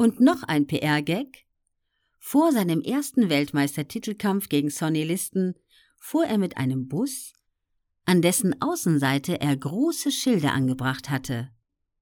Und 0.00 0.18
noch 0.18 0.44
ein 0.44 0.66
PR-Gag. 0.66 1.44
Vor 2.18 2.52
seinem 2.52 2.80
ersten 2.80 3.28
Weltmeistertitelkampf 3.28 4.48
gegen 4.48 4.70
Sonny 4.70 5.04
Liston 5.04 5.52
fuhr 5.98 6.24
er 6.24 6.38
mit 6.38 6.56
einem 6.56 6.88
Bus, 6.88 7.34
an 8.06 8.22
dessen 8.22 8.62
Außenseite 8.62 9.42
er 9.42 9.54
große 9.54 10.10
Schilder 10.10 10.54
angebracht 10.54 11.10
hatte. 11.10 11.50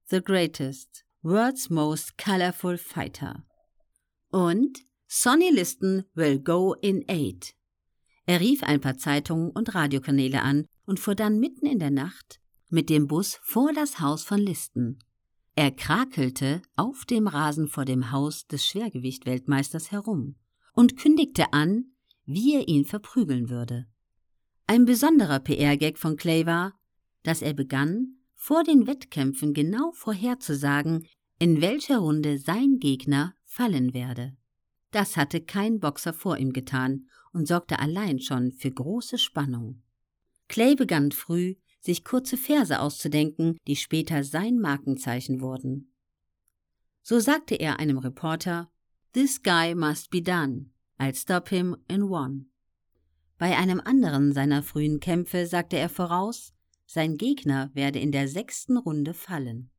The 0.04 0.22
Greatest, 0.22 1.06
World's 1.22 1.70
Most 1.70 2.16
Colorful 2.16 2.78
Fighter. 2.78 3.44
Und 4.30 4.78
Sonny 5.08 5.50
Liston 5.50 6.04
will 6.14 6.38
go 6.38 6.74
in 6.74 7.04
eight. 7.08 7.56
Er 8.26 8.38
rief 8.38 8.62
ein 8.62 8.80
paar 8.80 8.96
Zeitungen 8.96 9.50
und 9.50 9.74
Radiokanäle 9.74 10.42
an 10.42 10.66
und 10.86 11.00
fuhr 11.00 11.16
dann 11.16 11.40
mitten 11.40 11.66
in 11.66 11.80
der 11.80 11.90
Nacht 11.90 12.38
mit 12.68 12.90
dem 12.90 13.08
Bus 13.08 13.40
vor 13.42 13.72
das 13.72 13.98
Haus 13.98 14.22
von 14.22 14.38
Liston. 14.38 15.00
Er 15.58 15.72
krakelte 15.72 16.62
auf 16.76 17.04
dem 17.04 17.26
Rasen 17.26 17.66
vor 17.66 17.84
dem 17.84 18.12
Haus 18.12 18.46
des 18.46 18.64
Schwergewichtweltmeisters 18.64 19.90
herum 19.90 20.36
und 20.72 20.96
kündigte 20.96 21.52
an, 21.52 21.86
wie 22.24 22.54
er 22.54 22.68
ihn 22.68 22.84
verprügeln 22.84 23.50
würde. 23.50 23.88
Ein 24.68 24.84
besonderer 24.84 25.40
PR-Gag 25.40 25.98
von 25.98 26.16
Clay 26.16 26.46
war, 26.46 26.78
dass 27.24 27.42
er 27.42 27.54
begann, 27.54 28.18
vor 28.36 28.62
den 28.62 28.86
Wettkämpfen 28.86 29.52
genau 29.52 29.90
vorherzusagen, 29.90 31.08
in 31.40 31.60
welcher 31.60 31.98
Runde 31.98 32.38
sein 32.38 32.78
Gegner 32.78 33.34
fallen 33.44 33.92
werde. 33.92 34.36
Das 34.92 35.16
hatte 35.16 35.40
kein 35.40 35.80
Boxer 35.80 36.12
vor 36.12 36.38
ihm 36.38 36.52
getan 36.52 37.08
und 37.32 37.48
sorgte 37.48 37.80
allein 37.80 38.20
schon 38.20 38.52
für 38.52 38.70
große 38.70 39.18
Spannung. 39.18 39.82
Clay 40.46 40.76
begann 40.76 41.10
früh, 41.10 41.56
sich 41.80 42.04
kurze 42.04 42.36
Verse 42.36 42.78
auszudenken, 42.78 43.56
die 43.66 43.76
später 43.76 44.24
sein 44.24 44.58
Markenzeichen 44.58 45.40
wurden. 45.40 45.92
So 47.02 47.20
sagte 47.20 47.54
er 47.54 47.78
einem 47.78 47.98
Reporter, 47.98 48.70
This 49.12 49.42
guy 49.42 49.74
must 49.74 50.10
be 50.10 50.22
done. 50.22 50.66
I'll 50.98 51.14
stop 51.14 51.48
him 51.48 51.76
in 51.88 52.02
one. 52.02 52.46
Bei 53.38 53.56
einem 53.56 53.80
anderen 53.80 54.32
seiner 54.32 54.62
frühen 54.62 55.00
Kämpfe 55.00 55.46
sagte 55.46 55.78
er 55.78 55.88
voraus, 55.88 56.52
sein 56.86 57.16
Gegner 57.16 57.70
werde 57.74 57.98
in 57.98 58.12
der 58.12 58.28
sechsten 58.28 58.76
Runde 58.76 59.14
fallen. 59.14 59.70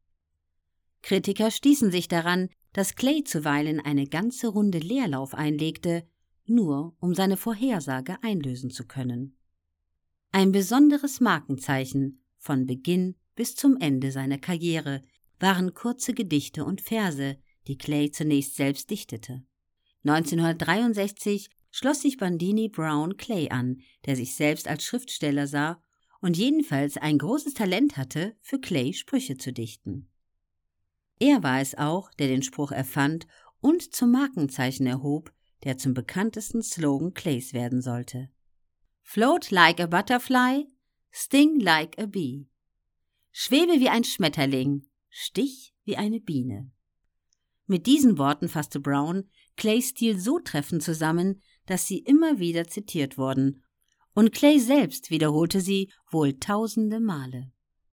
Kritiker 1.02 1.52
stießen 1.52 1.92
sich 1.92 2.08
daran, 2.08 2.50
dass 2.74 2.96
Clay 2.96 3.24
zuweilen 3.24 3.80
eine 3.80 4.06
ganze 4.06 4.48
Runde 4.48 4.80
Leerlauf 4.80 5.34
einlegte, 5.34 6.08
nur 6.46 6.96
um 7.00 7.14
seine 7.14 7.38
Vorhersage 7.38 8.18
einlösen 8.22 8.70
zu 8.70 8.86
können. 8.86 9.39
Ein 10.32 10.52
besonderes 10.52 11.22
Markenzeichen 11.22 12.22
von 12.38 12.68
Beginn 12.68 13.16
bis 13.36 13.56
zum 13.56 13.78
Ende 13.78 14.12
seiner 14.12 14.38
Karriere 14.38 15.02
waren 15.40 15.74
kurze 15.74 16.14
Gedichte 16.14 16.66
und 16.66 16.82
Verse, 16.82 17.38
die 17.68 17.78
Clay 17.78 18.12
zunächst 18.12 18.56
selbst 18.56 18.92
dichtete. 18.92 19.44
1963 20.04 21.50
schloss 21.72 22.02
sich 22.02 22.18
Bandini 22.18 22.70
Brown 22.70 23.18
Clay 23.18 23.50
an, 23.50 23.82
der 24.06 24.16
sich 24.16 24.36
selbst 24.36 24.68
als 24.68 24.84
Schriftsteller 24.84 25.48
sah 25.48 25.82
und 26.22 26.38
jedenfalls 26.38 26.98
ein 26.98 27.18
großes 27.18 27.56
Talent 27.56 27.98
hatte, 27.98 28.36
für 28.42 28.60
Clay 28.60 28.94
Sprüche 28.94 29.38
zu 29.38 29.52
dichten. 29.52 30.10
Er 31.20 31.42
war 31.44 31.60
es 31.60 31.76
auch, 31.76 32.12
der 32.14 32.28
den 32.28 32.44
Spruch 32.44 32.72
erfand 32.72 33.28
und 33.62 33.94
zum 33.94 34.12
Markenzeichen 34.12 34.86
erhob, 34.86 35.34
der 35.64 35.78
zum 35.78 35.94
bekanntesten 35.94 36.62
Slogan 36.62 37.14
Clays 37.14 37.54
werden 37.54 37.82
sollte. 37.82 38.30
Float 39.12 39.52
like 39.52 39.80
a 39.80 39.88
butterfly, 39.88 40.66
sting 41.10 41.60
like 41.60 41.98
a 41.98 42.06
bee. 42.06 42.46
Schwebe 43.32 43.80
wie 43.80 43.90
ein 43.90 44.04
Schmetterling, 44.04 44.86
stich 45.10 45.74
wie 45.84 45.98
eine 45.98 46.20
Biene. 46.20 46.70
Mit 47.66 47.88
diesen 47.88 48.20
Worten 48.20 48.48
fasste 48.48 48.80
Brown 48.80 49.28
Clays 49.58 49.90
Stil 49.90 50.20
so 50.20 50.38
treffend 50.38 50.84
zusammen, 50.84 51.42
dass 51.66 51.88
sie 51.88 51.98
immer 51.98 52.38
wieder 52.38 52.68
zitiert 52.68 53.18
wurden, 53.18 53.64
und 54.14 54.32
Clay 54.32 54.60
selbst 54.60 55.10
wiederholte 55.10 55.60
sie 55.60 55.92
wohl 56.12 56.38
tausende 56.40 57.00
Male. 57.00 57.52